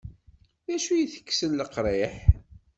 [0.65, 2.13] D acu itekksen leqriḥ?